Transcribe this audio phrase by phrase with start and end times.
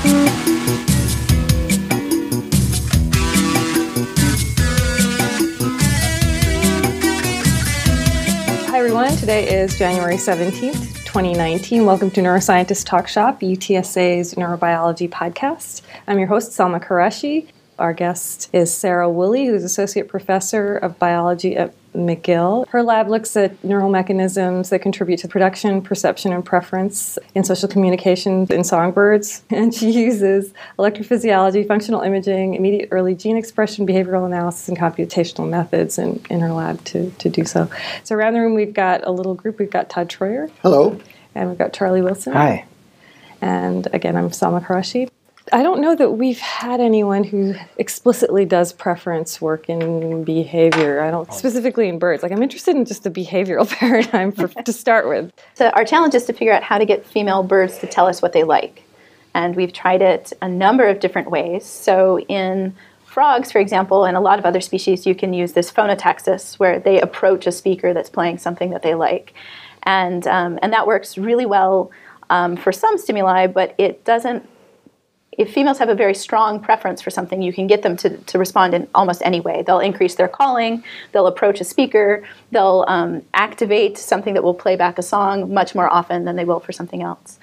[0.00, 0.04] Hi,
[8.78, 9.16] everyone.
[9.16, 11.84] Today is January 17th, 2019.
[11.84, 15.82] Welcome to Neuroscientist Talk Shop, UTSA's neurobiology podcast.
[16.06, 17.48] I'm your host, Salma Qureshi.
[17.76, 22.68] Our guest is Sarah Woolley, who's Associate Professor of Biology at McGill.
[22.68, 27.68] Her lab looks at neural mechanisms that contribute to production, perception, and preference in social
[27.68, 29.42] communication in songbirds.
[29.58, 35.98] And she uses electrophysiology, functional imaging, immediate early gene expression, behavioral analysis, and computational methods
[35.98, 37.68] in, in her lab to, to do so.
[38.04, 39.58] So around the room, we've got a little group.
[39.58, 40.50] We've got Todd Troyer.
[40.62, 41.00] Hello.
[41.34, 42.34] And we've got Charlie Wilson.
[42.34, 42.66] Hi.
[43.40, 45.10] And again, I'm Salma Qureshi.
[45.52, 51.00] I don't know that we've had anyone who explicitly does preference work in behavior.
[51.00, 52.22] I don't specifically in birds.
[52.22, 55.32] Like I'm interested in just the behavioral paradigm for, to start with.
[55.54, 58.22] So our challenge is to figure out how to get female birds to tell us
[58.22, 58.82] what they like,
[59.34, 61.64] and we've tried it a number of different ways.
[61.64, 62.74] So in
[63.04, 66.78] frogs, for example, and a lot of other species, you can use this phonotaxis, where
[66.78, 69.34] they approach a speaker that's playing something that they like,
[69.84, 71.90] and um, and that works really well
[72.30, 74.48] um, for some stimuli, but it doesn't
[75.38, 78.38] if females have a very strong preference for something, you can get them to, to
[78.38, 79.62] respond in almost any way.
[79.62, 84.74] They'll increase their calling, they'll approach a speaker, they'll um, activate something that will play
[84.74, 87.38] back a song much more often than they will for something else.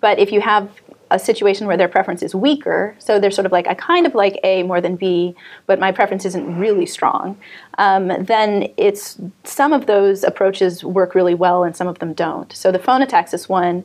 [0.00, 0.70] But if you have
[1.10, 4.14] a situation where their preference is weaker, so they're sort of like, I kind of
[4.14, 7.38] like A more than B, but my preference isn't really strong,
[7.78, 12.52] um, then it's some of those approaches work really well and some of them don't.
[12.52, 13.84] So the phonotaxis one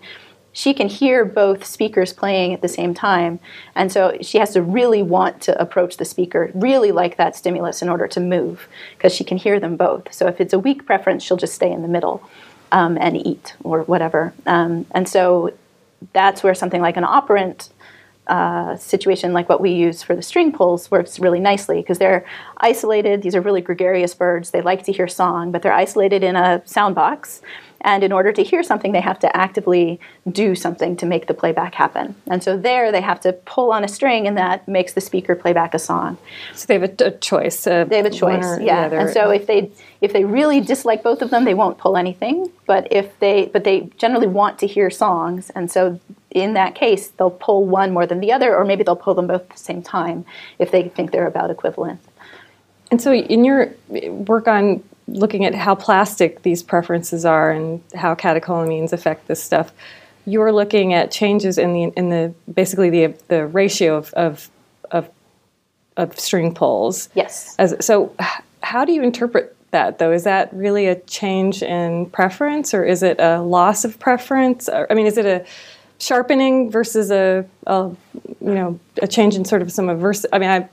[0.54, 3.40] she can hear both speakers playing at the same time.
[3.76, 7.82] And so she has to really want to approach the speaker, really like that stimulus
[7.82, 10.14] in order to move, because she can hear them both.
[10.14, 12.24] So if it's a weak preference, she'll just stay in the middle
[12.72, 14.34] um, and eat or whatever.
[14.46, 15.54] Um, and so
[16.14, 17.70] that's where something like an operant
[18.28, 22.26] uh, situation like what we use for the string pulls works really nicely because they're
[22.58, 23.22] isolated.
[23.22, 24.52] These are really gregarious birds.
[24.52, 27.42] They like to hear song, but they're isolated in a sound box.
[27.84, 30.00] And in order to hear something, they have to actively
[30.32, 32.16] do something to make the playback happen.
[32.28, 35.36] And so there, they have to pull on a string, and that makes the speaker
[35.36, 36.18] play back a song.
[36.54, 37.68] So they have a, a choice.
[37.68, 38.86] Uh, they have a choice, yeah.
[38.86, 42.52] And so if they if they really dislike both of them, they won't pull anything.
[42.66, 46.00] But if they but they generally want to hear songs, and so
[46.32, 49.28] in that case, they'll pull one more than the other, or maybe they'll pull them
[49.28, 50.26] both at the same time
[50.58, 52.00] if they think they're about equivalent.
[52.92, 58.16] And so, in your work on looking at how plastic these preferences are and how
[58.16, 59.74] catecholamines affect this stuff,
[60.26, 64.50] you're looking at changes in the in the basically the the ratio of of
[64.92, 65.10] of,
[65.98, 67.10] of string pulls.
[67.14, 67.56] Yes.
[67.60, 68.16] As, so,
[68.62, 70.12] how do you interpret that though?
[70.12, 74.70] Is that really a change in preference, or is it a loss of preference?
[74.70, 75.46] I mean, is it a
[76.00, 77.92] sharpening versus a, a
[78.42, 80.26] you know a change in sort of some averse?
[80.32, 80.70] I mean, I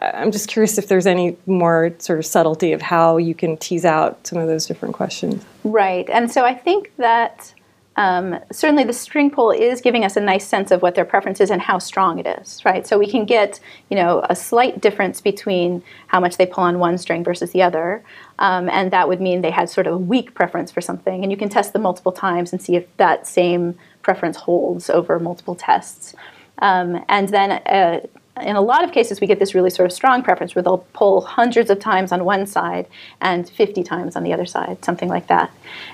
[0.00, 3.84] I'm just curious if there's any more sort of subtlety of how you can tease
[3.84, 5.44] out some of those different questions.
[5.62, 6.08] Right.
[6.10, 7.54] And so I think that
[7.96, 11.40] um, certainly the string pull is giving us a nice sense of what their preference
[11.40, 12.86] is and how strong it is, right?
[12.86, 16.80] So we can get, you know, a slight difference between how much they pull on
[16.80, 18.02] one string versus the other.
[18.40, 21.22] Um, and that would mean they had sort of a weak preference for something.
[21.22, 25.20] And you can test them multiple times and see if that same preference holds over
[25.20, 26.16] multiple tests.
[26.58, 28.00] Um, and then uh,
[28.40, 30.86] in a lot of cases, we get this really sort of strong preference where they'll
[30.92, 32.86] pull hundreds of times on one side
[33.20, 35.52] and 50 times on the other side, something like that.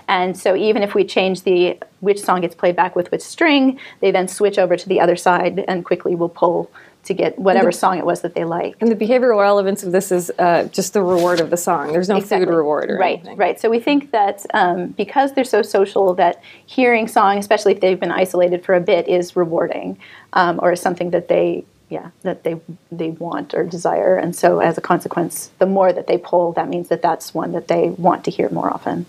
[0.09, 3.79] And so even if we change the which song gets played back with which string,
[4.01, 6.71] they then switch over to the other side and quickly will pull
[7.03, 8.77] to get whatever the, song it was that they like.
[8.81, 11.93] And the behavioral relevance of this is uh, just the reward of the song.
[11.93, 12.47] There's no exactly.
[12.47, 13.37] food reward or right, anything.
[13.37, 17.81] Right, So we think that um, because they're so social, that hearing song, especially if
[17.81, 19.99] they've been isolated for a bit, is rewarding
[20.35, 22.59] um, or is something that they yeah that they
[22.91, 24.17] they want or desire.
[24.17, 27.53] And so as a consequence the more that they pull that means that that's one
[27.53, 29.05] that they want to hear more often.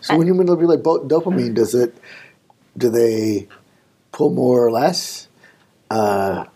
[0.00, 1.96] So and, when you manipulate dopamine does it
[2.76, 3.46] do they
[4.10, 5.28] pull more or less
[5.90, 6.46] uh,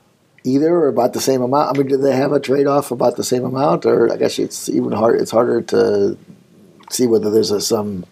[0.44, 1.76] either or about the same amount?
[1.76, 3.86] I mean do they have a trade-off about the same amount?
[3.86, 6.18] Or i guess it's even hard it's harder to
[6.90, 8.06] see whether there's a, some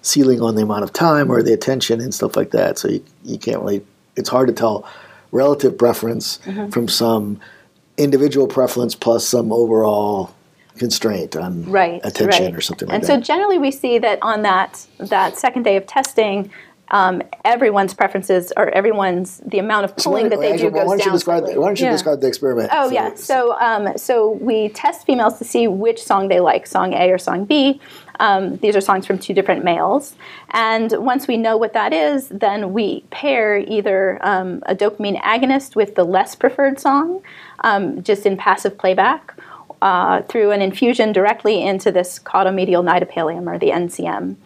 [0.00, 2.78] ceiling on the amount of time or the attention and stuff like that.
[2.78, 3.84] So you, you can't really
[4.14, 4.88] it's hard to tell
[5.32, 6.70] relative preference mm-hmm.
[6.70, 7.40] from some
[7.96, 10.34] individual preference plus some overall
[10.78, 12.54] constraint on right, attention right.
[12.54, 13.12] or something like and that.
[13.12, 16.50] And so generally we see that on that that second day of testing,
[16.90, 20.92] um, everyone's preferences or everyone's the amount of pulling that they Actually, do goes why
[20.92, 21.06] don't down.
[21.06, 21.46] you describe?
[21.46, 21.92] The, why don't you Yeah.
[21.92, 22.70] describe the experiment?
[22.72, 23.14] Oh yeah.
[23.14, 27.18] So um, so we test females to see which song they like, song A or
[27.18, 27.80] song B.
[28.18, 30.14] Um, these are songs from two different males,
[30.50, 35.76] and once we know what that is, then we pair either um, a dopamine agonist
[35.76, 37.20] with the less preferred song,
[37.60, 39.34] um, just in passive playback,
[39.82, 44.36] uh, through an infusion directly into this caudomedial nidopallium or the NCM.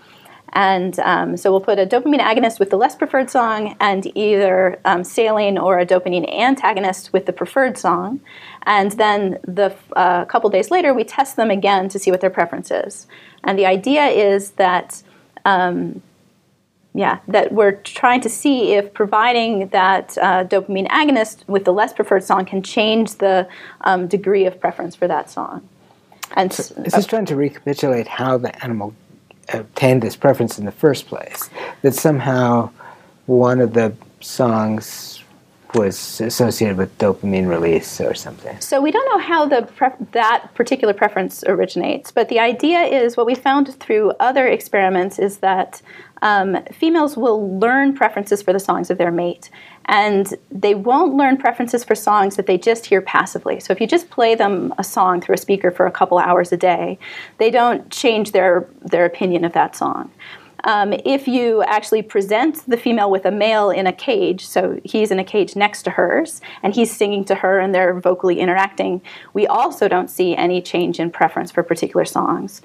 [0.52, 4.80] And um, so we'll put a dopamine agonist with the less preferred song and either
[4.84, 8.20] um, saline or a dopamine antagonist with the preferred song.
[8.64, 12.30] And then the uh, couple days later, we test them again to see what their
[12.30, 13.06] preference is.
[13.44, 15.02] And the idea is that,
[15.44, 16.02] um,
[16.94, 21.92] yeah, that we're trying to see if providing that uh, dopamine agonist with the less
[21.92, 23.48] preferred song can change the
[23.82, 25.66] um, degree of preference for that song.
[26.36, 28.94] And s- Is this trying to recapitulate how the animal
[29.48, 31.50] obtained this preference in the first place?
[31.82, 32.70] That somehow
[33.26, 35.19] one of the songs
[35.74, 38.58] was associated with dopamine release or something.
[38.60, 39.68] So we don't know how the
[40.12, 45.38] that particular preference originates, but the idea is what we found through other experiments is
[45.38, 45.82] that
[46.22, 49.50] um, females will learn preferences for the songs of their mate,
[49.86, 53.58] and they won't learn preferences for songs that they just hear passively.
[53.58, 56.52] So if you just play them a song through a speaker for a couple hours
[56.52, 56.98] a day,
[57.38, 60.10] they don't change their their opinion of that song.
[60.64, 65.10] Um, if you actually present the female with a male in a cage, so he's
[65.10, 69.00] in a cage next to hers, and he's singing to her and they're vocally interacting,
[69.32, 72.62] we also don't see any change in preference for particular songs.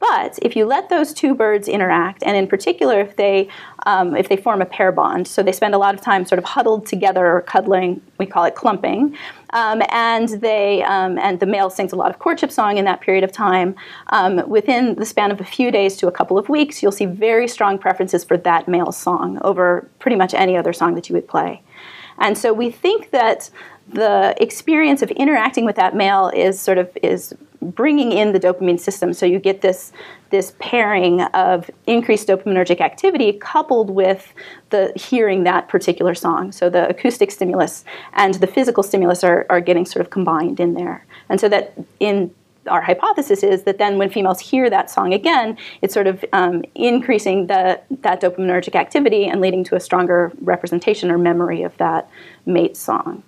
[0.00, 3.48] But if you let those two birds interact, and in particular if they
[3.86, 6.38] um, if they form a pair bond, so they spend a lot of time sort
[6.38, 9.16] of huddled together or cuddling, we call it clumping,
[9.50, 13.00] um, and they um, and the male sings a lot of courtship song in that
[13.00, 13.74] period of time.
[14.10, 17.06] Um, within the span of a few days to a couple of weeks, you'll see
[17.06, 21.14] very strong preferences for that male's song over pretty much any other song that you
[21.14, 21.62] would play.
[22.18, 23.50] And so we think that
[23.88, 28.78] the experience of interacting with that male is sort of is bringing in the dopamine
[28.78, 29.12] system.
[29.12, 29.92] So you get this
[30.30, 34.34] this pairing of increased dopaminergic activity coupled with
[34.70, 36.52] the hearing that particular song.
[36.52, 40.74] So the acoustic stimulus and the physical stimulus are, are getting sort of combined in
[40.74, 41.06] there.
[41.30, 42.30] And so that in
[42.68, 46.64] our hypothesis is that then when females hear that song again, it's sort of um,
[46.74, 52.10] increasing the, that dopaminergic activity and leading to a stronger representation or memory of that
[52.46, 53.22] mate song.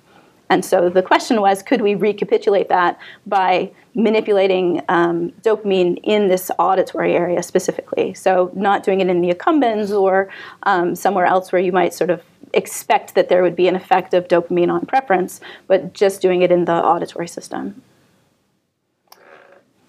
[0.50, 6.50] And so the question was could we recapitulate that by manipulating um, dopamine in this
[6.58, 8.12] auditory area specifically?
[8.14, 10.28] So, not doing it in the accumbens or
[10.64, 14.12] um, somewhere else where you might sort of expect that there would be an effect
[14.12, 17.80] of dopamine on preference, but just doing it in the auditory system.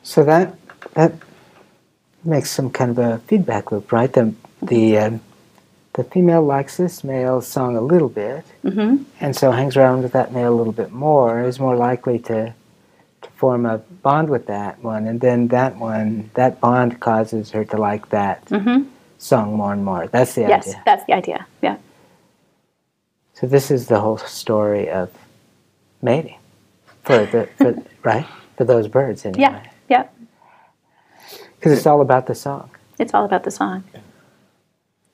[0.03, 0.55] So that
[0.93, 1.13] that
[2.23, 4.13] makes some kind of a feedback loop, right?
[4.13, 5.21] The the um,
[5.93, 9.03] the female likes this male song a little bit, Mm-hmm.
[9.19, 11.41] and so hangs around with that male a little bit more.
[11.41, 12.53] Is more likely to
[13.23, 17.65] to form a bond with that one, and then that one that bond causes her
[17.65, 18.87] to like that Mm-hmm.
[19.17, 20.07] song more and more.
[20.07, 20.73] That's the Yes, idea.
[20.73, 21.45] Yes, that's the idea.
[21.61, 21.77] Yeah.
[23.33, 25.09] So this is the whole story of
[26.01, 26.37] mating
[27.03, 28.25] for the for, right
[28.57, 29.41] for those birds anyway.
[29.41, 29.63] Yeah.
[29.89, 30.07] Yeah.
[31.57, 32.69] Because it's all about the song.
[32.97, 33.83] It's all about the song.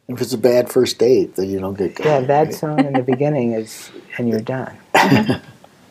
[0.07, 2.09] If it's a bad first date, then you don't get going.
[2.09, 2.55] Yeah, bad right?
[2.55, 4.77] song in the beginning is, and you're done.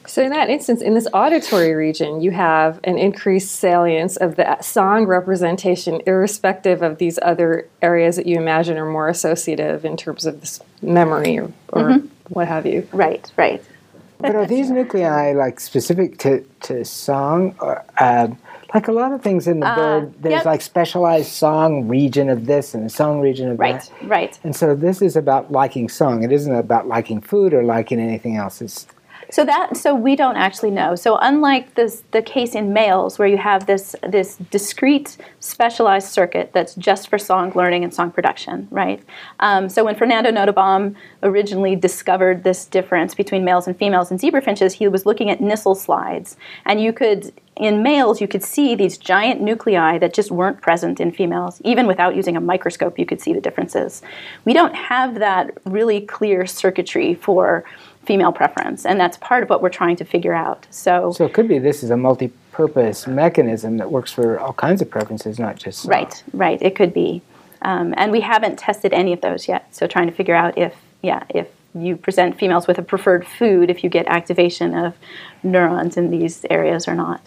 [0.07, 4.61] So in that instance, in this auditory region, you have an increased salience of the
[4.63, 10.25] song representation, irrespective of these other areas that you imagine are more associative in terms
[10.25, 11.99] of this memory or, or
[12.29, 12.89] what have you.
[12.93, 13.63] Right, right.
[14.19, 17.55] But are these nuclei like specific to, to song?
[17.61, 18.39] Or, um,
[18.77, 20.45] like a lot of things in the bird, there's Uh, yep.
[20.53, 23.91] like specialized song region of this and a song region of that.
[24.03, 24.39] Right, right.
[24.45, 26.23] And so this is about liking song.
[26.23, 28.61] It isn't about liking food or liking anything else.
[28.61, 28.87] It's
[29.37, 30.97] So that so we don't actually know.
[30.97, 36.53] So unlike this the case in males where you have this this discrete specialized circuit
[36.55, 39.03] that's just for song learning and song production, right?
[39.41, 44.41] Um, so when Fernando Nottebohm originally discovered this difference between males and females in zebra
[44.41, 48.75] finches, he was looking at Nissl slides, and you could in males you could see
[48.75, 51.61] these giant nuclei that just weren't present in females.
[51.63, 54.01] Even without using a microscope, you could see the differences.
[54.47, 57.65] We don't have that really clear circuitry for
[58.07, 60.67] female preference, and that's part of what we're trying to figure out.
[60.71, 64.81] So, so it could be this is a multi-purpose mechanism that works for all kinds
[64.81, 65.91] of preferences, not just song.
[65.91, 67.23] right, right, it could be,
[67.63, 69.75] um, and we haven't tested any of those yet.
[69.75, 73.69] So, trying to figure out if, yeah, if you present females with a preferred food,
[73.69, 74.95] if you get activation of
[75.43, 77.21] neurons in these areas or not.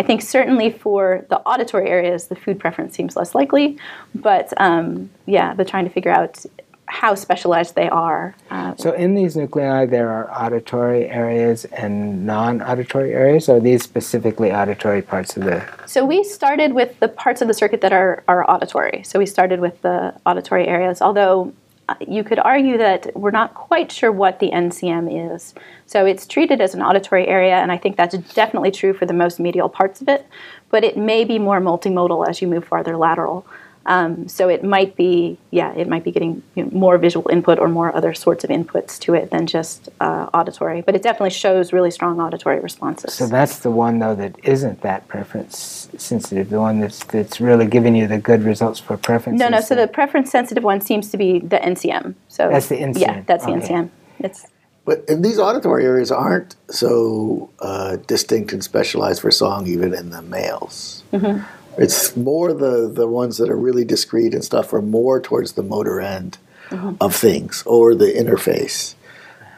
[0.00, 3.78] I think certainly for the auditory areas, the food preference seems less likely,
[4.14, 6.44] but um, yeah, but trying to figure out
[6.86, 8.34] how specialized they are.
[8.50, 13.48] Uh, So in these nuclei, there are auditory areas and non-auditory areas.
[13.48, 15.64] Are these specifically auditory parts of the?
[15.86, 19.02] So we started with the parts of the circuit that are, are auditory.
[19.04, 21.52] So we started with the auditory areas, although
[21.88, 25.54] uh, you could argue that we're not quite sure what the NCM is.
[25.86, 29.12] So it's treated as an auditory area, and I think that's definitely true for the
[29.12, 30.26] most medial parts of it,
[30.70, 33.44] but it may be more multimodal as you move farther lateral.
[33.86, 37.58] Um, so it might be, yeah, it might be getting you know, more visual input
[37.58, 40.82] or more other sorts of inputs to it than just uh, auditory.
[40.82, 43.14] But it definitely shows really strong auditory responses.
[43.14, 46.50] So that's the one though that isn't that preference sensitive.
[46.50, 49.40] The one that's that's really giving you the good results for preference.
[49.40, 49.60] No, no.
[49.60, 52.14] So the preference sensitive one seems to be the NCM.
[52.28, 53.52] So That's the NCM, Yeah, that's the.
[53.52, 53.90] NCM.
[54.20, 54.46] It's
[54.84, 60.10] But and these auditory areas aren't so uh, distinct and specialized for song, even in
[60.10, 61.02] the males.
[61.12, 61.44] Mm-hmm.
[61.78, 65.62] It's more the the ones that are really discrete and stuff are more towards the
[65.62, 66.38] motor end
[66.70, 66.94] Mm-hmm.
[67.02, 68.94] of things or the interface,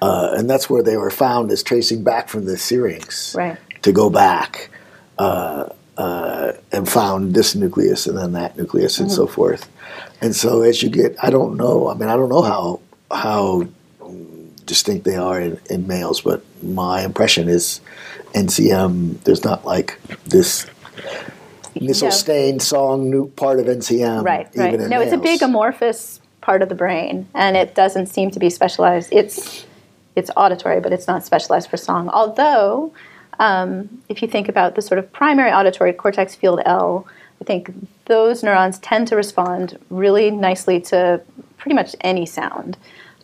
[0.03, 3.57] uh, and that's where they were found as tracing back from the syrinx right.
[3.83, 4.71] to go back.
[5.17, 9.15] Uh, uh, and found this nucleus and then that nucleus and Mm-hmm.
[9.15, 9.71] so forth.
[10.21, 11.89] And so as you get, I don't know.
[11.89, 12.81] I mean, I don't know how
[13.13, 13.69] how
[14.67, 17.81] distinct they are in, in males, but my impression is
[18.35, 19.21] NCM.
[19.23, 20.67] There's not like this
[21.75, 24.25] Nissl stained song part of NCM.
[24.25, 24.49] Right.
[24.55, 24.89] even Right.
[24.89, 28.51] No, it's a big amorphous part of the brain, and it doesn't seem to be
[28.51, 29.09] specialized.
[29.13, 29.67] It's
[30.17, 32.09] it's auditory, but it's not specialized for song.
[32.09, 32.93] Although,
[33.39, 37.07] um, if you think about the sort of primary auditory cortex field L,
[37.41, 37.75] I think
[38.07, 41.21] those neurons tend to respond really nicely to
[41.59, 42.77] pretty much any sound.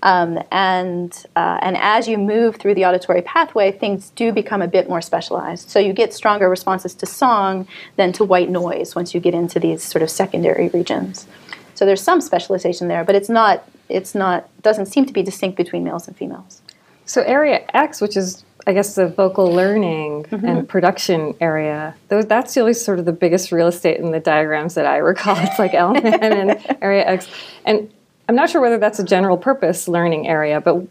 [0.03, 4.69] Um, and uh, and as you move through the auditory pathway, things do become a
[4.69, 5.69] bit more specialized.
[5.69, 7.67] So you get stronger responses to song
[7.97, 11.27] than to white noise once you get into these sort of secondary regions.
[11.75, 15.57] So there's some specialization there, but it's not it's not doesn't seem to be distinct
[15.57, 16.63] between males and females.
[17.05, 20.47] So area X, which is I guess the vocal learning Mm-hmm.
[20.47, 24.75] and production area, those, that's really sort of the biggest real estate in the diagrams
[24.75, 25.37] that I recall.
[25.39, 27.27] It's like LMAN and area X,
[27.65, 27.91] and
[28.31, 30.87] I'm not sure whether that's a general purpose learning area, but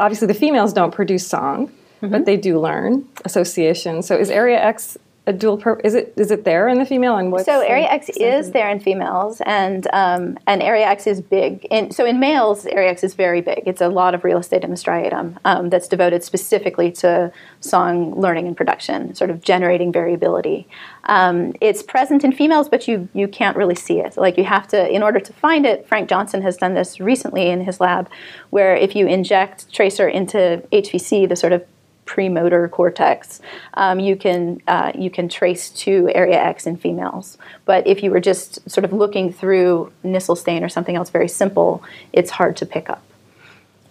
[0.00, 2.10] obviously the females don't produce song, Mm-hmm.
[2.10, 4.02] but they do learn association.
[4.02, 5.84] So is area X a dual purpose?
[5.84, 7.44] Is it is it there in the female and what?
[7.44, 11.64] So area X is there in females, and um, and area X is big.
[11.66, 13.62] In, so in males, area X is very big.
[13.66, 18.20] It's a lot of real estate in the striatum um, that's devoted specifically to song
[18.20, 20.66] learning and production, sort of generating variability.
[21.04, 24.16] Um, it's present in females, but you you can't really see it.
[24.16, 25.86] Like you have to, in order to find it.
[25.86, 28.10] Frank Johnson has done this recently in his lab,
[28.50, 31.64] where if you inject tracer into HVC, the sort of
[32.04, 33.40] premotor cortex,
[33.74, 37.38] um, you can uh, you can trace to area X in females.
[37.64, 41.28] But if you were just sort of looking through Nissl stain or something else very
[41.28, 41.82] simple,
[42.12, 43.02] it's hard to pick up.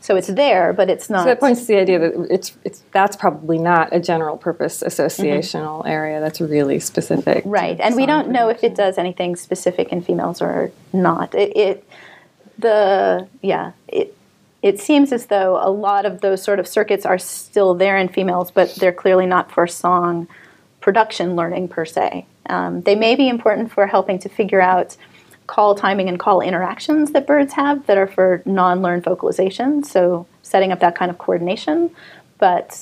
[0.02, 1.22] So it's there, but it's not.
[1.22, 4.82] So that points to the idea that it's it's that's probably not a general purpose
[4.82, 6.20] associational area.
[6.20, 7.44] That's really specific.
[7.46, 11.36] Right, and we don't know if it does anything specific in females or not.
[11.36, 11.90] It, it
[12.58, 14.16] the yeah it
[14.62, 18.08] it seems as though a lot of those sort of circuits are still there in
[18.08, 20.28] females, but they're clearly not for song
[20.80, 22.26] production learning per se.
[22.48, 24.96] Um, they may be important for helping to figure out
[25.48, 29.84] call timing and call interactions that birds have that are for non-learned vocalization.
[29.84, 31.92] So setting up that kind of coordination,
[32.38, 32.80] but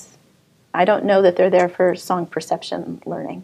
[0.74, 3.44] I don't know that they're there for song perception learning.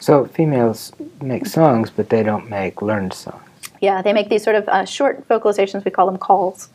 [0.00, 3.47] So females make songs, but they don't make learned songs.
[3.80, 5.84] Yeah, they make these sort of uh, short vocalizations.
[5.84, 6.68] We call them calls.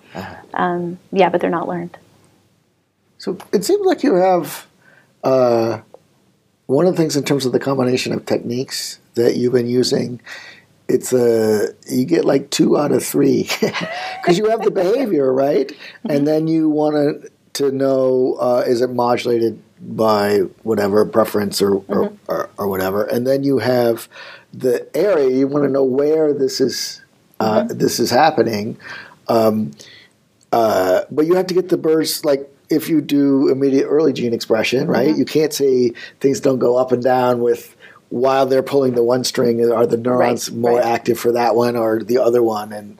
[0.54, 1.98] Um, yeah, but they're not learned.
[3.18, 4.68] So it seems like you have
[5.24, 5.80] uh,
[6.66, 10.22] one of the things in terms of the combination of techniques that you've been using.
[10.90, 15.72] It's a you get like two out of three because you have the behavior right,
[16.10, 21.76] and then you want to to know uh, is it modulated by whatever preference or,
[21.88, 24.10] or, or, or whatever, and then you have
[24.54, 27.02] the area you want to know where this is
[27.40, 28.78] uh, this is happening.
[29.28, 29.72] Um,
[30.52, 34.34] uh, but you have to get the birds like if you do immediate early gene
[34.34, 35.16] expression, right?
[35.16, 37.76] You can't say things don't go up and down with
[38.10, 39.72] while they're pulling the one string.
[39.72, 40.86] Are the neurons Right, more right.
[40.86, 42.72] active for that one or the other one?
[42.72, 42.98] And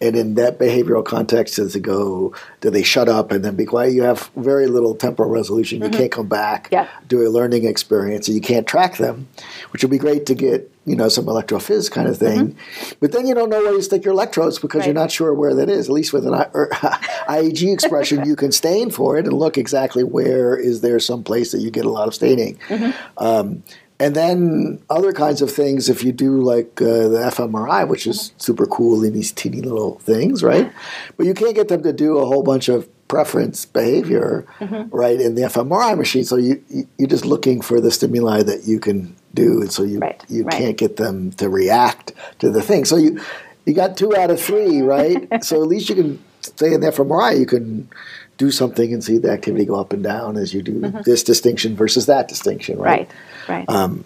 [0.00, 2.34] and in that behavioral context, does it go?
[2.60, 3.94] Do they shut up and then be quiet?
[3.94, 5.80] You have very little temporal resolution.
[5.80, 5.98] You mm-hmm.
[5.98, 6.86] can't come back, Yeah.
[7.08, 9.28] do a learning experience, and you can't track them,
[9.70, 10.70] which would be great to get.
[10.86, 12.90] You know, some electrophys kind of thing, mm-hmm.
[13.00, 15.52] but then you don't know where you stick your electrodes because you're not sure where
[15.52, 15.88] that is.
[15.88, 20.04] At least with an IEG er, expression, you can stain for it and look exactly
[20.04, 22.56] where is there some place that you get a lot of staining.
[22.68, 22.92] Mm-hmm.
[23.18, 23.64] Um,
[23.98, 28.32] and then other kinds of things, if you do like uh, the fMRI, which is
[28.36, 30.70] super cool in these teeny little things, right?
[31.16, 34.94] But you can't get them to do a whole bunch of preference behavior, Mm-hmm.
[34.94, 36.24] right, in the fMRI machine.
[36.24, 39.82] So you, you you're just looking for the stimuli that you can do, and so
[39.82, 40.52] you Right, you right.
[40.58, 42.84] can't get them to react to the thing.
[42.84, 43.20] So you
[43.64, 45.28] you got two out of three, right?
[45.44, 47.88] so at least you can say in the fMRI you can
[48.36, 51.74] do something and see the activity go up and down as you do this distinction
[51.74, 53.08] versus that distinction, right?
[53.08, 53.52] Mm-hmm.
[53.52, 53.68] Right, right.
[53.68, 54.04] Um,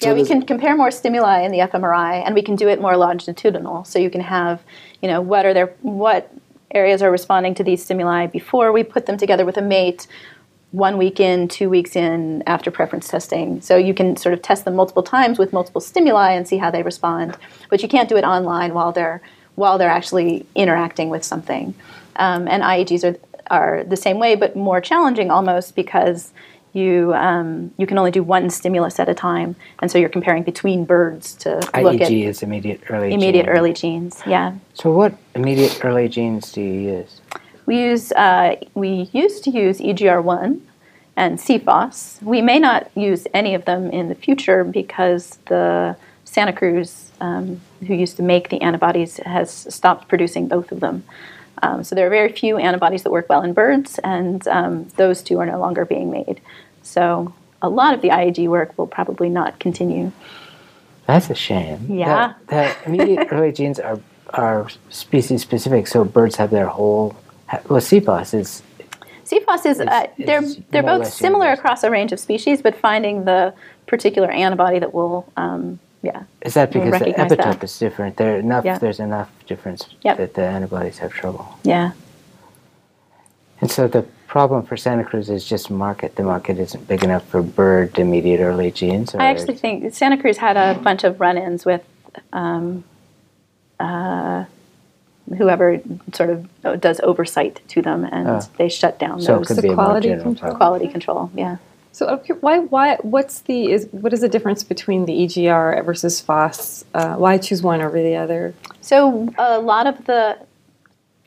[0.00, 2.80] so yeah, we can compare more stimuli in the fMRI, and we can do it
[2.80, 3.84] more longitudinal.
[3.84, 4.62] So you can have,
[5.02, 6.32] you know, what are their what
[6.70, 10.06] areas are responding to these stimuli before we put them together with a mate,
[10.70, 13.60] one week in, two weeks in, after preference testing.
[13.60, 16.70] So you can sort of test them multiple times with multiple stimuli and see how
[16.70, 17.36] they respond.
[17.70, 19.20] But you can't do it online while they're
[19.56, 21.74] while they're actually interacting with something.
[22.14, 23.18] Um, and IEGs are
[23.50, 26.32] are the same way, but more challenging almost because
[26.72, 30.42] you um, you can only do one stimulus at a time, and so you're comparing
[30.42, 33.10] between birds to look at is immediate early.
[33.10, 33.22] Genes.
[33.22, 33.54] Immediate gene.
[33.54, 34.22] early genes.
[34.26, 37.20] Yeah, So what immediate early genes do you use?
[37.68, 40.60] we use uh, we used to use EGR1
[41.16, 42.22] and CFOS.
[42.22, 47.60] We may not use any of them in the future because the Santa Cruz, um,
[47.86, 51.04] who used to make the antibodies, has stopped producing both of them.
[51.62, 55.22] Um, so there are very few antibodies that work well in birds, and um, those
[55.22, 56.40] two are no longer being made.
[56.82, 60.12] So a lot of the IEG work will probably not continue.
[61.06, 61.86] That's a shame.
[61.90, 62.34] Yeah.
[62.48, 64.00] That, the immediate early genes are
[64.34, 67.16] are species specific, so birds have their whole.
[67.68, 68.62] Well, CFOS is
[69.24, 72.76] CFOS is uh, It's- they're it's they're both similar across a range of species, but
[72.76, 73.54] finding the
[73.86, 77.64] particular antibody that will, um, yeah, is that because the epitope that.
[77.64, 78.16] is different?
[78.16, 78.64] There enough.
[78.64, 78.78] Yeah.
[78.78, 80.16] There's enough difference Yep.
[80.18, 81.46] that the antibodies have trouble.
[81.64, 81.92] yeah,
[83.60, 86.14] And so the problem for Santa Cruz is just market.
[86.16, 89.14] The market isn't big enough for bird immediate early genes.
[89.14, 91.82] Or I actually think Santa Cruz had a bunch of run-ins with
[92.32, 92.84] um,
[93.80, 94.44] uh,
[95.36, 95.80] whoever
[96.12, 98.40] sort of does oversight to them, and Oh.
[98.58, 100.54] they shut down so it those could The be a quality control?
[100.54, 101.30] quality control.
[101.34, 101.56] Yeah.
[101.98, 106.84] So why why what's the is what is the difference between the EGR versus FOS?
[106.94, 108.54] Uh, why choose one over the other?
[108.80, 110.38] So a lot of the,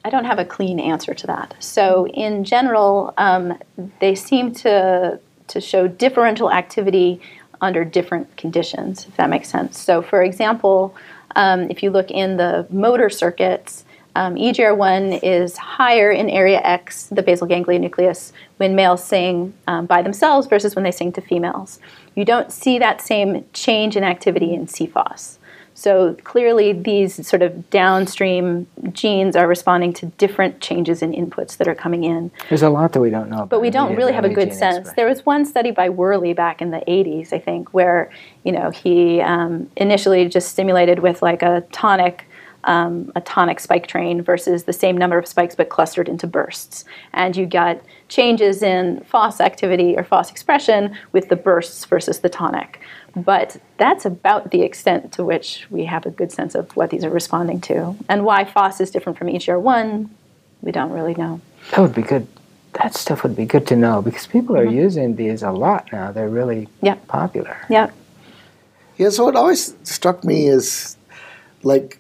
[0.06, 1.56] I don't have a clean answer to that.
[1.60, 3.60] So in general, um,
[4.00, 7.20] they seem to to show differential activity
[7.60, 9.78] under different conditions, if that makes sense.
[9.78, 10.96] So for example,
[11.36, 13.84] um, if you look in the motor circuits,
[14.16, 19.86] um, EGR1 is higher in area X, the basal ganglia nucleus, when males sing um,
[19.86, 21.80] by themselves versus when they sing to females.
[22.16, 25.38] You don't see that same change in activity in CFOS.
[25.74, 31.68] So clearly, these sort of downstream genes are responding to different changes in inputs that
[31.68, 32.30] are coming in.
[32.50, 33.38] There's a lot that we don't know.
[33.38, 34.78] About But we don't really have a good sense.
[34.78, 34.94] expression.
[34.98, 38.12] There was one study by Worley back in the 80s, I think, where
[38.44, 42.28] you know he um, initially just stimulated with like a tonic.
[42.64, 46.86] Um, a tonic spike train versus the same number of spikes but clustered into bursts.
[47.14, 52.30] And you got changes in FOS activity or FOS expression with the bursts versus the
[52.30, 52.80] tonic.
[53.16, 57.04] But that's about the extent to which we have a good sense of what these
[57.04, 57.96] are responding to.
[58.08, 60.08] And why FOS is different from EGR1,
[60.62, 61.42] we don't really know.
[61.72, 62.28] That would be good.
[62.74, 64.70] That stuff would be good to know because people Mm-hmm.
[64.70, 66.12] are using these a lot now.
[66.12, 66.96] They're really Yeah.
[67.08, 67.58] popular.
[67.70, 67.90] Yeah.
[68.98, 70.96] Yeah, so it always struck me as
[71.64, 71.98] like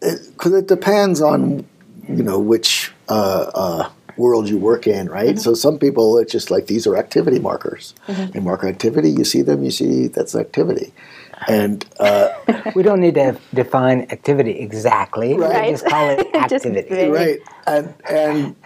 [0.00, 1.66] because it, depends on
[2.08, 5.30] you know which uh, uh, world you work in, right?
[5.30, 5.38] Mm-hmm.
[5.38, 7.94] So some people it's just like these are activity markers.
[8.06, 9.10] They mark activity.
[9.10, 10.92] You see them, you see that's activity,
[11.48, 12.28] and uh,
[12.74, 15.34] We don't need to define activity exactly.
[15.34, 15.70] We Right.
[15.70, 16.88] just call it activity.
[16.88, 18.56] very- right and and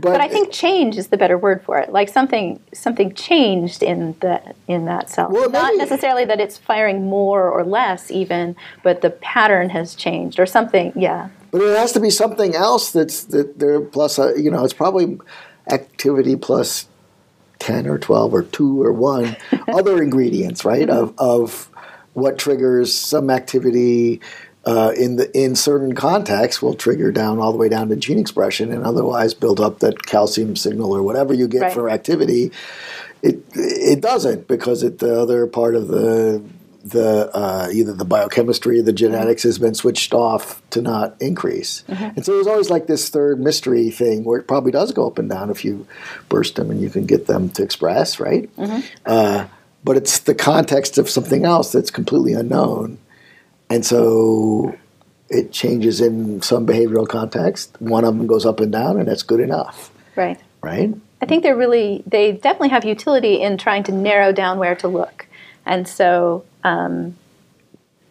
[0.00, 1.92] but, But I think change is the better word for it.
[1.92, 5.28] Like something something changed in the in that cell.
[5.30, 9.94] Well, Not maybe- necessarily that it's firing more or less even, but the pattern has
[9.94, 10.92] changed or something.
[10.96, 11.28] Yeah.
[11.50, 14.72] But it has to be something else that's that there plus uh, you know it's
[14.74, 15.18] probably
[15.70, 16.86] activity plus
[17.58, 19.36] ten or twelve or two or one
[19.68, 21.68] other ingredients right of of
[22.14, 24.20] what triggers some activity
[24.64, 28.18] uh, in the in certain contexts will trigger down all the way down to gene
[28.18, 31.72] expression and otherwise build up that calcium signal or whatever you get Right.
[31.72, 32.52] for activity.
[33.22, 36.42] It it doesn't because it the other part of the
[36.82, 41.84] the uh, either the biochemistry or the genetics has been switched off to not increase,
[41.88, 45.18] and so there's always like this third mystery thing where it probably does go up
[45.18, 45.86] and down if you
[46.30, 48.48] burst them and you can get them to express, right?
[49.04, 49.46] Uh,
[49.84, 52.96] but it's the context of something else that's completely unknown,
[53.70, 54.76] and so
[55.28, 57.76] it changes in some behavioral context.
[57.80, 60.38] One of them goes up and down, and that's good enough, Right.
[60.60, 60.92] right?
[61.22, 64.88] I think they're really they definitely have utility in trying to narrow down where to
[64.88, 65.26] look.
[65.66, 67.16] And so, um,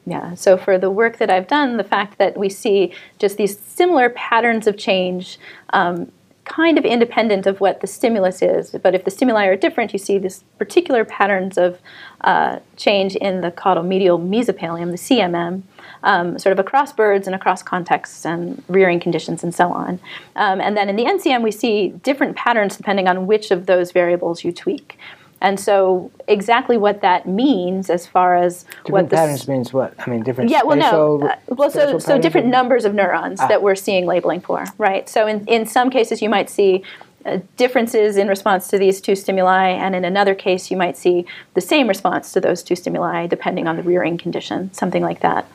[0.06, 3.60] yeah, so for the work that I've done, the fact that we see just these
[3.60, 5.39] similar patterns of change,
[5.72, 6.12] um,
[6.50, 10.00] kind of independent of what the stimulus is, but if the stimuli are different, you
[10.00, 11.80] see this particular patterns of
[12.22, 15.62] uh, change in the caudal medial mesopallium, the CMM,
[16.02, 20.00] um, sort of across birds and across contexts and rearing conditions and so on.
[20.36, 23.92] Um, and then in the NCM, we see different patterns depending on which of those
[23.92, 24.98] variables you tweak.
[25.41, 29.93] And so, exactly what that means, as far as Different what the patterns means what?
[29.97, 30.49] I mean, different.
[30.49, 31.21] yeah, well, no.
[31.30, 35.08] Uh, well, so so different or- numbers of neurons that we're seeing labeling for, right?
[35.08, 36.84] So in in some cases, you might see
[37.25, 41.25] uh, differences in response to these two stimuli, and in another case, you might see
[41.54, 45.45] the same response to those two stimuli, depending on the rearing condition, something like that.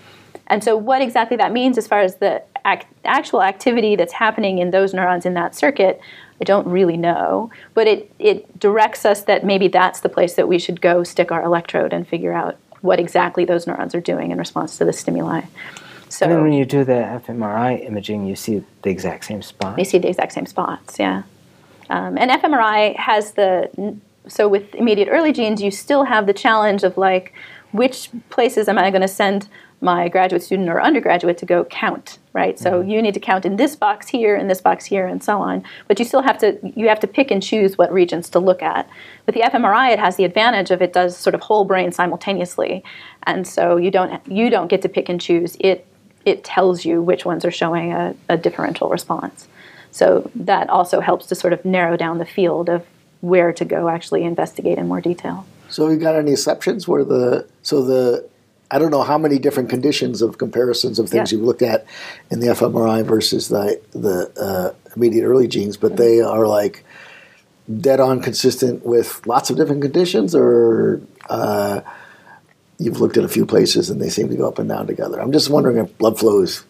[0.46, 4.58] And so, what exactly that means as far as the ac- actual activity that's happening
[4.58, 6.00] in those neurons in that circuit,
[6.44, 7.50] I don't really know.
[7.72, 11.32] But it, it directs us that maybe that's the place that we should go stick
[11.32, 14.92] our electrode and figure out what exactly those neurons are doing in response to the
[14.92, 15.40] stimuli.
[16.10, 19.78] So And then when you do the fMRI imaging, you see the exact same spot.
[19.78, 21.22] we see the exact same spots, yeah.
[21.88, 23.96] Um, and fMRI has the
[24.28, 27.32] so with immediate early genes, you still have the challenge of like
[27.72, 29.48] which places am I going to send
[29.80, 32.58] my graduate student or undergraduate to go count, right?
[32.58, 32.90] So mm-hmm.
[32.90, 35.64] you need to count in this box here, in this box here, and so on.
[35.88, 38.62] But you still have to you have to pick and choose what regions to look
[38.62, 38.86] at.
[39.24, 42.84] With the fMRI, it has the advantage of it does sort of whole brain simultaneously,
[43.22, 45.56] and so you don't you don't get to pick and choose.
[45.60, 45.86] It
[46.26, 49.48] it tells you which ones are showing a, a differential response.
[49.90, 52.84] So that also helps to sort of narrow down the field of
[53.20, 55.46] where to go actually investigate in more detail.
[55.68, 58.28] So you got any exceptions where the so the
[58.70, 61.38] I don't know how many different conditions of comparisons of things Yeah.
[61.38, 61.86] you've looked at
[62.30, 66.84] in the fMRI versus the the uh, immediate early genes, but they are like
[67.80, 71.00] dead on consistent with lots of different conditions, or
[71.30, 71.80] uh,
[72.78, 75.20] you've looked at a few places and they seem to go up and down together.
[75.20, 76.64] I'm just wondering if blood flow is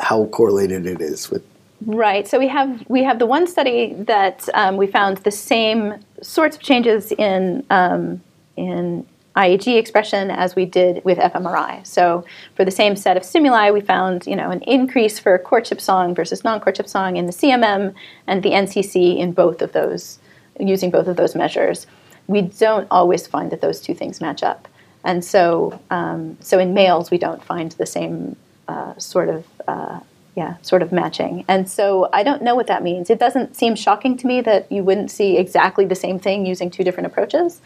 [0.00, 1.42] how correlated it is with.
[1.86, 2.26] Right.
[2.26, 6.56] So we have we have the one study that um, we found the same sorts
[6.56, 8.20] of changes in um,
[8.56, 9.06] in
[9.38, 11.86] IEG expression as we did with fMRI.
[11.86, 12.24] So
[12.56, 16.14] for the same set of stimuli, we found you know an increase for courtship song
[16.14, 17.94] versus non-courtship song in the CMM
[18.26, 20.18] and the NCC in both of those
[20.58, 21.86] using both of those measures.
[22.26, 24.66] We don't always find that those two things match up,
[25.04, 30.00] and so um, so in males we don't find the same uh, sort of uh,
[30.38, 31.44] yeah, sort of matching.
[31.48, 33.10] And so I don't know what that means.
[33.10, 36.70] It doesn't seem shocking to me that you wouldn't see exactly the same thing using
[36.70, 37.60] two different approaches,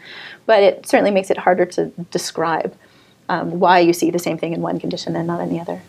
[0.47, 2.75] but it certainly makes it harder to describe
[3.29, 5.83] um, why you see the same thing in one condition and not in the other.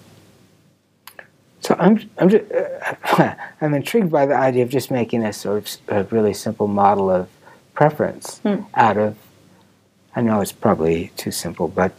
[1.61, 5.57] So I'm I'm just, uh, I'm intrigued by the idea of just making a sort
[5.57, 7.31] of a really simple model of
[7.73, 8.43] preference
[8.75, 9.17] out of.
[10.15, 11.93] I know it's probably too simple, but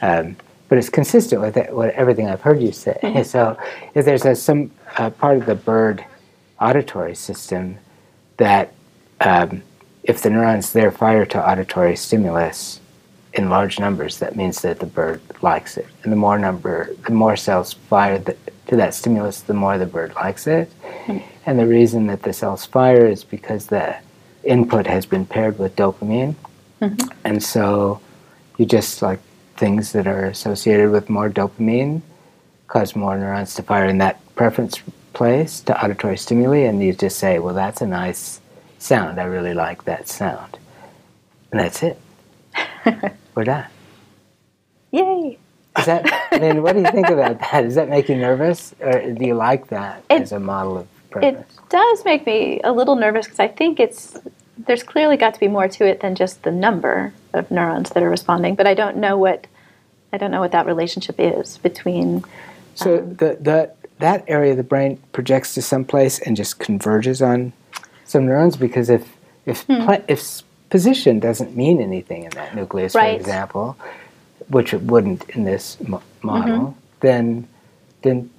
[0.00, 0.36] um,
[0.68, 3.22] but it's consistent with it, what everything I've heard you say.
[3.24, 3.56] So
[3.94, 6.04] if there's a, some uh, part of the bird
[6.60, 7.78] auditory system
[8.36, 8.72] that
[9.20, 9.62] um,
[10.02, 12.80] if the neurons there fire to auditory stimulus
[13.32, 15.86] in large numbers, that means that the bird likes it.
[16.02, 19.86] And the more number, the more cells fire th- to that stimulus, the more the
[19.86, 20.70] bird likes it.
[21.46, 23.96] And the reason that the cells fire is because the
[24.44, 26.34] input has been paired with dopamine.
[27.24, 28.00] And so
[28.58, 29.20] you just like
[29.56, 32.02] things that are associated with more dopamine
[32.66, 34.80] cause more neurons to fire in that preference
[35.12, 38.40] place to auditory stimuli, and you just say, well, that's a nice
[38.78, 39.20] sound.
[39.20, 40.58] I really like that sound.
[41.52, 42.00] And that's it.
[43.34, 43.66] We're done.
[44.90, 45.38] Yay!
[45.78, 47.62] Is that, I mean, what do you think about that?
[47.62, 48.74] Does that make you nervous?
[48.80, 51.52] Or do you like that It- as a model of preference?
[51.58, 54.16] It does make me a little nervous because I think it's
[54.58, 58.02] there's clearly got to be more to it than just the number of neurons that
[58.02, 59.46] are responding, but I don't know what
[60.12, 62.24] I don't know what that relationship is between
[62.76, 67.20] So the, the, that area of the brain projects to some place and just converges
[67.20, 67.52] on
[68.04, 69.84] some neurons because if if Hmm.
[69.84, 73.14] pla- if position doesn't mean anything in that nucleus, Right.
[73.14, 73.76] for example,
[74.48, 76.80] which it wouldn't in this mo- model, Mm-hmm.
[77.00, 77.48] then
[78.02, 78.30] then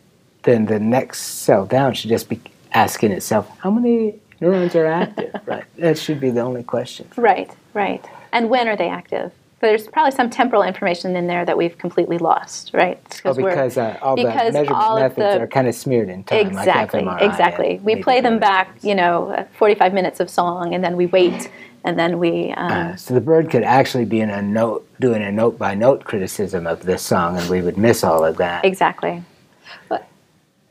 [0.44, 2.40] then the next cell down should just be
[2.74, 5.34] asking itself how many neurons are active.
[5.46, 7.08] right, that should be the only question.
[7.18, 8.04] Right, right.
[8.34, 9.32] And when are they active?
[9.62, 13.00] There's probably some temporal information in there that we've completely lost, right?
[13.26, 16.24] Oh, because uh, all the because measurement all methods the- are kind of smeared in
[16.24, 16.46] time.
[16.46, 17.80] exactly, like fMRI exactly.
[17.84, 18.86] We play them back, things.
[18.86, 21.50] you know, uh, 45 minutes of song, and then we wait,
[21.84, 22.52] and then we.
[22.52, 25.74] Um, Uh, so the bird could actually be in a note, doing a note by
[25.74, 28.66] note criticism of this song, and we would miss all of that.
[28.66, 29.24] exactly.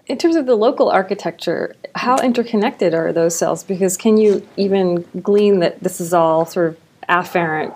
[0.07, 3.65] In terms of the local architecture, how interconnected are those cells?
[3.65, 7.75] Because can you even glean that this is all sort of afferent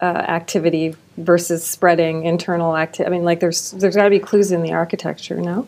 [0.00, 3.12] uh, activity versus spreading internal activity?
[3.12, 5.66] I mean, like there's there's got to be clues in the architecture, no?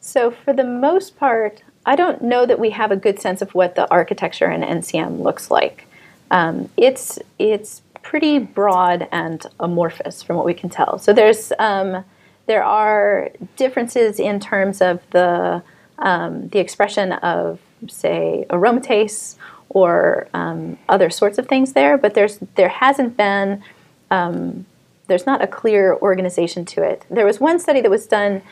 [0.00, 3.54] So for the most part, I don't know that we have a good sense of
[3.54, 5.86] what the architecture in NCM looks like.
[6.32, 10.98] Um, it's it's pretty broad and amorphous from what we can tell.
[10.98, 12.04] So there's um,
[12.48, 15.62] there are differences in terms of the
[15.98, 19.36] um, the expression of say aromatase
[19.68, 23.62] or um, other sorts of things there, but there's there hasn't been
[24.10, 24.66] um,
[25.06, 27.04] there's not a clear organization to it.
[27.10, 28.42] There was one study that was done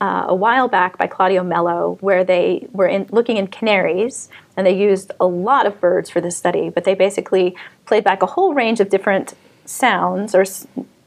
[0.00, 4.66] uh, a while back by Claudio Mello, where they were in, looking in canaries, and
[4.66, 6.68] they used a lot of birds for this study.
[6.68, 7.56] But they basically
[7.86, 9.34] played back a whole range of different
[9.64, 10.44] sounds, or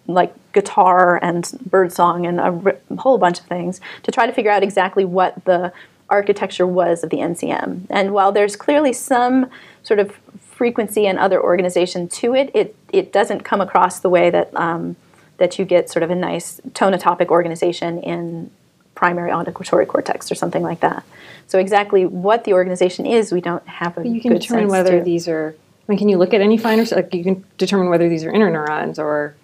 [0.08, 4.64] like guitar and birdsong and a whole bunch of things, to try to figure out
[4.64, 5.72] exactly what the
[6.10, 7.82] architecture was of the NCM.
[7.90, 9.50] And while there's clearly some
[9.84, 14.30] sort of frequency and other organization to it, it it doesn't come across the way
[14.30, 14.56] that.
[14.56, 14.96] Um,
[15.38, 18.50] that you get sort of a nice tonotopic organization in
[18.96, 21.04] primary auditory cortex or something like that.
[21.48, 24.08] So exactly what the organization is, we don't have a.
[24.08, 25.04] You can determine whether to.
[25.04, 25.56] these are.
[25.88, 26.84] I mean, can you look at any finer?
[26.92, 29.36] Like you can determine whether these are interneurons or.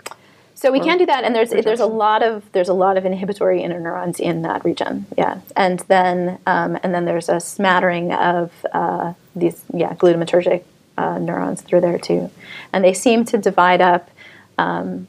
[0.56, 3.06] So we can do that, and there's there's a lot of there's a lot of
[3.06, 8.52] inhibitory interneurons in that region, yeah, and then um, and then there's a smattering of
[8.72, 10.64] uh, these yeah glutamatergic
[10.98, 12.30] uh, neurons through there too,
[12.72, 14.10] and they seem to divide up
[14.58, 15.08] um,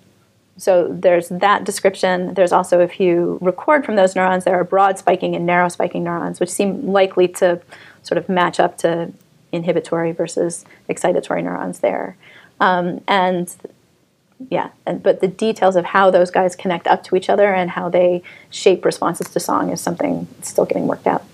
[0.57, 2.35] so there's that description.
[2.35, 6.05] There's also, if you record from those neurons, there are broad spiking and narrow spiking
[6.05, 7.61] neurons, which seem likely to
[8.03, 9.13] sort of match up to
[9.51, 12.17] inhibitory versus excitatory neurons there.
[12.61, 13.53] Um, and
[14.51, 17.71] yeah, and, but the details of how those guys connect up to each other and
[17.71, 21.25] how they shape responses to song is something still getting worked out.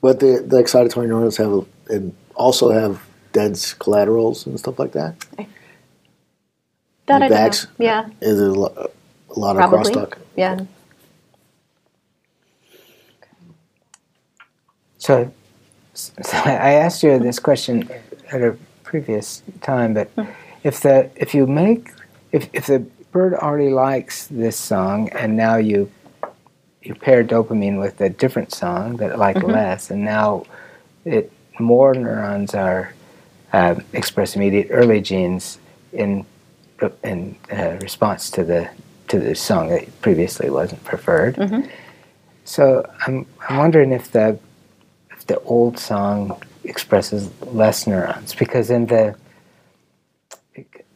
[0.00, 5.14] But the, the excitatory neurons have and also have dense collaterals and stuff like that.
[7.06, 7.84] That I don't know.
[7.84, 8.08] Yeah.
[8.20, 10.18] Is it a lot, a lot of crosstalk?
[10.36, 10.60] Yeah.
[14.98, 15.32] So,
[15.92, 17.88] so I asked you this question
[18.32, 20.24] at a previous time, but hmm.
[20.64, 21.92] If the if you make
[22.32, 22.80] if if the
[23.12, 25.88] bird already likes this song and now you
[26.84, 29.50] you pair dopamine with a different song that it like mm-hmm.
[29.50, 30.44] less, and now
[31.04, 32.92] it more neurons are
[33.52, 35.58] uh, express immediate early genes
[35.92, 36.26] in
[37.02, 38.68] in uh, response to the
[39.08, 41.36] to the song that previously wasn't preferred.
[41.36, 41.68] Mm-hmm.
[42.44, 44.38] So I'm I'm wondering if the
[45.10, 49.14] if the old song expresses less neurons because in the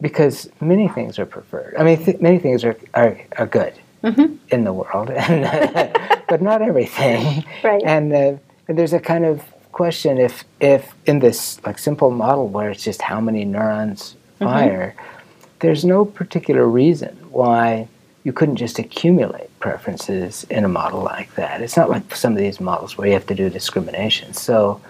[0.01, 1.75] because many things are preferred.
[1.79, 4.37] I mean, th- many things are are, are good mm-hmm.
[4.49, 5.93] in the world, and,
[6.29, 7.45] but not everything.
[7.63, 7.83] Right.
[7.85, 8.37] And, uh,
[8.69, 12.83] and there's a kind of question if if in this like simple model where it's
[12.83, 14.45] just how many neurons mm-hmm.
[14.45, 14.95] fire.
[14.97, 15.19] Mm-hmm
[15.61, 17.89] there's no particular reason why
[18.25, 21.63] you couldn't just accumulate preferences in a model like that.
[21.63, 24.35] It's not like some of these models where you have to do discrimination.
[24.35, 24.81] So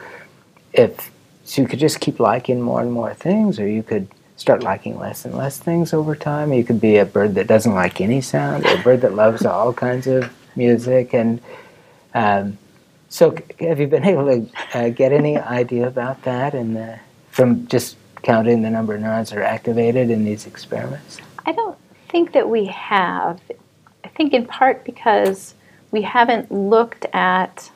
[0.73, 1.11] if
[1.45, 4.99] so you could just keep liking more and more things, or you could start liking
[4.99, 6.53] less and less things over time.
[6.53, 9.45] You could be a bird that doesn't like any sound, or a bird that loves
[9.45, 11.13] all kinds of music.
[11.13, 11.41] And
[12.15, 12.57] um,
[13.11, 16.55] so, have you been able to uh, get any idea about that?
[16.55, 16.97] And uh,
[17.31, 21.19] from just counting the number of neurons that are activated in these experiments?
[21.47, 23.41] I don't think that we have.
[24.05, 25.55] I think in part because
[25.91, 27.71] we haven't looked at,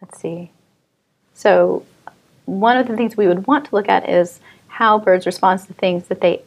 [0.00, 0.50] let's see.
[1.34, 1.84] So,
[2.46, 4.40] one of the things we would want to look at is
[4.78, 6.40] how birds respond to things that they,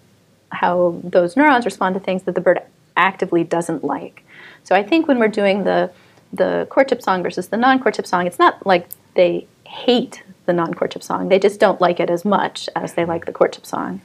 [0.53, 2.61] how those neurons respond to things that the bird
[2.95, 4.23] actively doesn't like.
[4.63, 5.91] So, I think when we're doing the
[6.33, 11.27] the courtship song versus the non-courtship song, it's not like they hate the non-courtship song.
[11.27, 13.99] They just don't like it as much as they like the courtship song.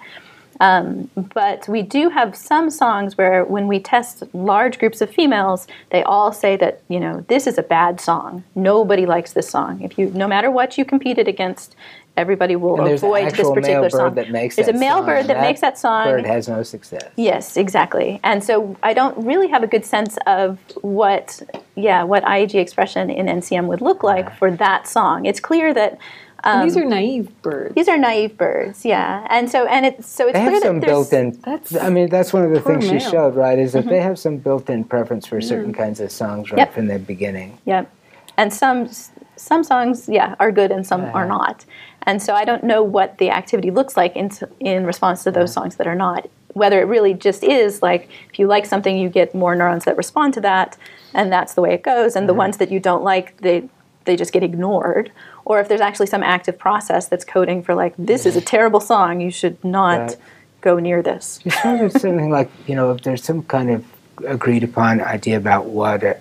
[0.58, 5.68] Um, but we do have some songs where when we test large groups of females,
[5.90, 8.42] they all say that, you know, this is a bad song.
[8.54, 9.82] Nobody likes this song.
[9.82, 11.76] If you, no matter what you competed against,
[12.16, 14.14] everybody will avoid this particular song.
[14.14, 15.06] That makes there's a male song.
[15.06, 16.06] bird that, that, makes that song.
[16.06, 17.10] Bird has no success.
[17.16, 18.20] Yes, exactly.
[18.24, 21.42] And so I don't really have a good sense of what,
[21.74, 25.26] yeah, what IEG expression in NCM would look like for that song.
[25.26, 25.98] It's clear that
[26.44, 27.74] um, these are naive birds.
[27.74, 29.26] These are naive birds, yeah.
[29.30, 31.40] And so, and it's so it's they clear have some that built-in.
[31.40, 33.00] That's I mean, that's one of the things male.
[33.00, 33.58] she showed, right?
[33.58, 33.88] Is that mm-hmm.
[33.88, 36.74] they have some built-in preference for certain kinds of songs right Yep.
[36.74, 37.58] from the beginning.
[37.64, 37.92] Yep.
[38.36, 38.88] And some
[39.36, 41.38] some songs, yeah, are good and some are Uh-huh.
[41.38, 41.64] not.
[42.02, 45.52] And so I don't know what the activity looks like in in response to those
[45.52, 46.28] songs that are not.
[46.54, 49.96] Whether it really just is like if you like something, you get more neurons that
[49.96, 50.76] respond to that,
[51.14, 52.16] and that's the way it goes.
[52.16, 53.68] And the ones that you don't like, they
[54.04, 55.10] they just get ignored.
[55.48, 58.80] or if there's actually some active process that's coding for like this is a terrible
[58.80, 60.16] song, you should not Right.
[60.60, 61.38] go near this.
[61.44, 63.84] It's sort of something like you know, if there's some kind of
[64.26, 66.16] agreed upon idea about what a,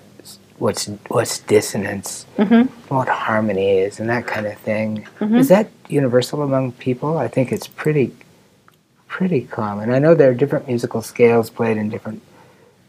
[0.57, 2.63] what's what's dissonance, mm-hmm.
[2.93, 5.07] what harmony is, and that kind of thing.
[5.19, 5.35] Mm-hmm.
[5.35, 7.17] Is that universal among people?
[7.17, 8.15] I think it's pretty
[9.07, 9.91] pretty common.
[9.91, 12.21] I know there are different musical scales played in different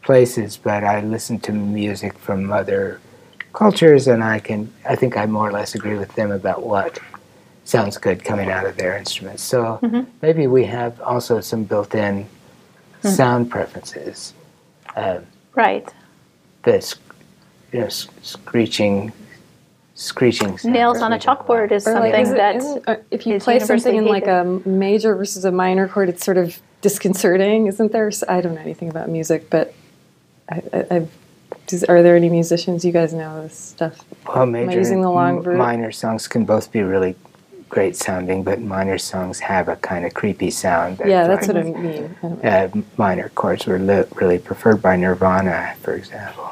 [0.01, 2.99] places, but I listen to music from other
[3.53, 6.99] cultures, and I can I think I more or less agree with them about what
[7.65, 9.43] sounds good coming out of their instruments.
[9.43, 10.09] So mm-hmm.
[10.21, 12.25] maybe we have also some built-in
[13.03, 14.33] sound preferences.
[14.95, 15.19] Uh,
[15.53, 15.91] Right.
[16.63, 16.81] the
[17.71, 17.87] sc- you know,
[18.21, 19.11] screeching,
[19.95, 22.95] screeching sound Nails on a chalkboard is Or like, something is it- that isn't- uh,
[23.11, 26.23] if you is play something in universally like a major versus a minor chord, it's
[26.23, 28.11] sort of disconcerting, isn't there?
[28.27, 29.73] i don't know anything about music, but
[30.49, 31.09] I, I, I've,
[31.65, 33.99] does, are there any musicians you guys know this stuff?
[34.27, 37.15] Well, major using the long and minor songs can both be really
[37.69, 41.01] great sounding, but minor songs have a kind of creepy sound.
[41.05, 42.15] yeah, that's what I mean.
[42.23, 42.47] I.
[42.47, 46.49] Uh, minor chords were li- really preferred by Nirvana, for example.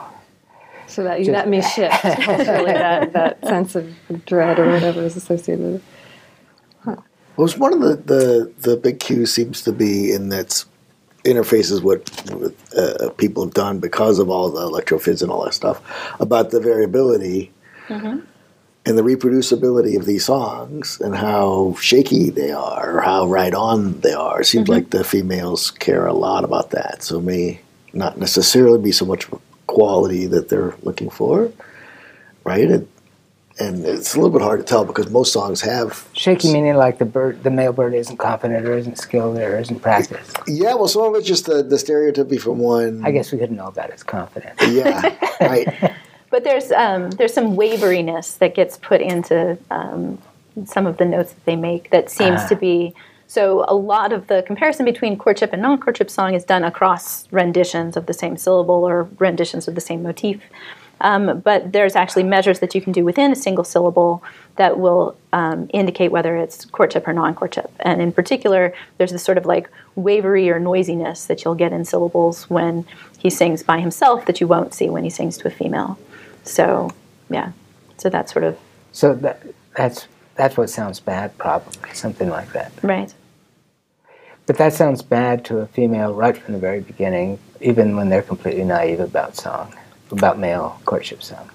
[0.95, 2.03] So that that may shift.
[2.03, 3.93] that that sense of
[4.25, 6.99] dread or whatever is associated with it.
[7.35, 10.65] Well, it's one of the, the, the big cues seems to be in its
[11.25, 15.53] interfaces what with, uh, people have done because of all the electrophys and all that
[15.53, 15.81] stuff
[16.21, 17.51] about the variability
[18.85, 23.99] and the reproducibility of these songs and how shaky they are or how right on
[23.99, 24.41] they are.
[24.41, 27.03] It seems like the females care a lot about that.
[27.03, 27.59] So it may
[27.91, 29.27] not necessarily be so much
[29.67, 31.51] quality that they're looking for,
[32.43, 32.69] right?
[32.69, 32.87] And,
[33.57, 36.97] and it's a little bit hard to tell because most songs have Shaky meaning like
[36.97, 40.37] the bird, the male bird isn't confident or isn't skilled or isn't practiced.
[40.47, 43.05] Yeah, well, some of it's just the, the stereotypy from one.
[43.05, 44.59] I guess we couldn't know about his confidence.
[44.67, 45.93] Yeah, right.
[46.31, 50.17] But there's um, there's some waveriness that gets put into um,
[50.65, 52.47] some of the notes that they make that seems Ah.
[52.49, 52.93] to be
[53.27, 53.65] so.
[53.67, 58.05] A lot of the comparison between courtship and non-courtship song is done across renditions of
[58.05, 60.41] the same syllable or renditions of the same motif.
[61.01, 64.23] Um, but there's actually measures that you can do within a single syllable
[64.55, 67.69] that will um, indicate whether it's courtship or non-courtship.
[67.81, 71.83] And in particular, there's this sort of like wavery or noisiness that you'll get in
[71.83, 72.85] syllables when
[73.17, 75.97] he sings by himself that you won't see when he sings to a female.
[76.43, 76.91] So,
[77.29, 77.51] yeah.
[77.97, 78.57] So that's sort of
[78.95, 79.41] So that,
[79.75, 82.71] that's that's what sounds bad, probably something like that.
[82.81, 83.13] right.
[84.45, 88.21] But that sounds bad to a female right from the very beginning, even when they're
[88.21, 89.73] completely naive about song,
[90.11, 91.51] about male courtship songs.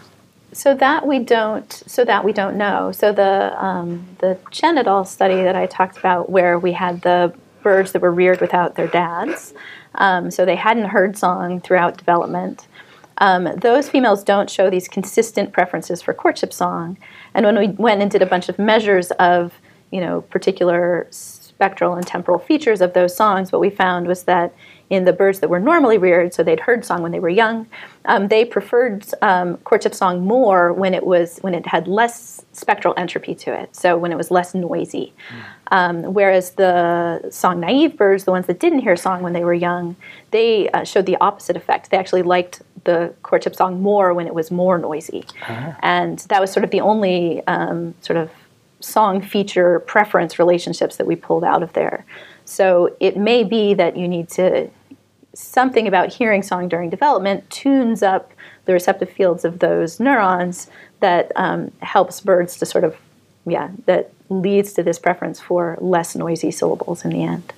[0.52, 1.70] So that we don't.
[1.86, 2.90] So that we don't know.
[2.90, 5.04] So the um, the Chen et al.
[5.04, 8.88] study that I talked about, where we had the birds that were reared without their
[8.88, 9.54] dads,
[9.94, 12.66] um, so they hadn't heard song throughout development.
[13.20, 16.98] Um, those females don't show these consistent preferences for courtship song.
[17.34, 19.52] And when we went and did a bunch of measures of,
[19.90, 24.54] you know, particular spectral and temporal features of those songs, what we found was that
[24.88, 27.66] in the birds that were normally reared, so they'd heard song when they were young,
[28.06, 32.92] um, they preferred um, courtship song more when it was when it had less spectral
[32.96, 35.12] entropy to it, so when it was less noisy.
[35.70, 39.54] Um, whereas the song naive birds, the ones that didn't hear song when they were
[39.54, 39.94] young,
[40.32, 41.90] they uh, showed the opposite effect.
[41.90, 45.24] They actually liked the courtship song more when it was more noisy,
[45.82, 48.30] and that was sort of the only um, sort of
[48.80, 52.04] song feature preference relationships that we pulled out of there.
[52.44, 54.70] So it may be that you need to
[55.34, 58.32] something about hearing song during development tunes up
[58.64, 60.68] the receptive fields of those neurons
[61.00, 62.96] that um, helps birds to sort of
[63.46, 67.52] yeah that leads to this preference for less noisy syllables in the end.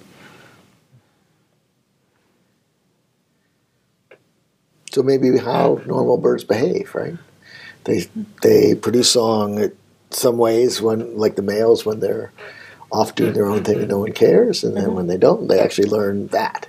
[4.92, 7.14] So maybe how normal birds behave, right?
[7.84, 8.06] They
[8.42, 9.72] they produce song in
[10.10, 12.30] some ways when, like the males, when they're
[12.90, 14.94] off doing their own thing and no one cares, and then mm-hmm.
[14.94, 16.68] when they don't, they actually learn that.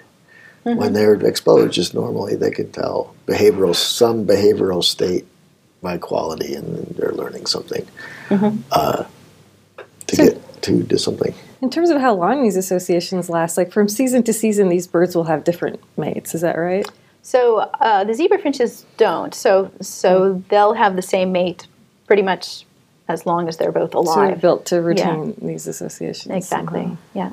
[0.65, 0.79] Mm-hmm.
[0.79, 5.27] When they're exposed, just normally they can tell behavioral some behavioral state
[5.81, 7.85] by quality, and they're learning something
[8.29, 8.61] mm-hmm.
[8.71, 9.03] uh,
[10.07, 11.33] to So- get to do something.
[11.61, 15.15] In terms of how long these associations last, like from season to season, these birds
[15.15, 16.35] will have different mates.
[16.35, 16.85] Is that right?
[17.23, 19.33] So uh, the zebra finches don't.
[19.33, 20.41] So so hmm.
[20.49, 21.67] they'll have the same mate
[22.05, 22.65] pretty much
[23.07, 24.41] as long as they're both So they're alive.
[24.41, 26.27] built to retain these associations.
[26.27, 26.37] Uh-huh.
[26.37, 26.81] Exactly.
[26.81, 26.97] somehow.
[27.13, 27.31] Yeah.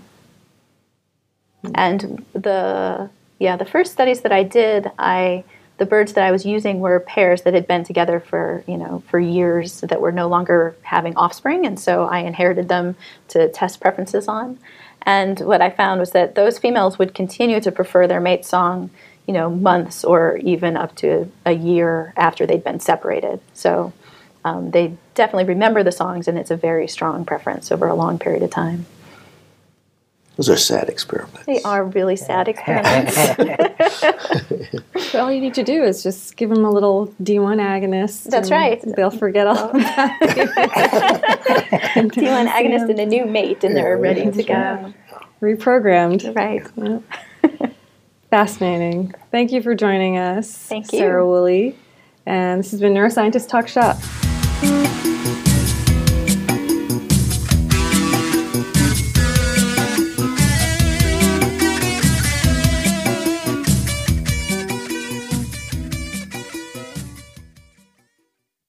[1.63, 1.73] Hmm.
[1.75, 5.45] And the yeah the first studies that I did, I
[5.79, 9.03] the birds that I was using were pairs that had been together for you know
[9.09, 12.95] for years that were no longer having offspring, and so I inherited them
[13.29, 14.61] to test preferences on.
[15.03, 18.91] And what I found was that those females would continue to prefer their mate song,
[19.31, 23.39] you know, months or even up to a year after they'd been separated.
[23.55, 23.93] So
[24.45, 28.19] um, they definitely remember the songs, and it's a very strong preference over a long
[28.19, 28.87] period of time.
[30.35, 31.47] Those are sad experiments.
[31.47, 33.15] They are really sad experiments.
[35.13, 38.25] So all you need to do is just give them a little D1 agonist.
[38.25, 38.83] That's right.
[38.97, 39.79] They'll forget all about
[40.23, 40.51] it.
[41.95, 44.93] D1 agonist and a new mate, and they're ready to go.
[45.41, 46.35] Reprogrammed.
[46.35, 46.67] Right.
[48.31, 49.13] Fascinating.
[49.33, 50.55] Thank you for joining us.
[50.55, 51.01] Thank you.
[51.01, 51.77] Sarah Woolley.
[52.27, 53.99] And this has been Neuroscientist Talk Shop.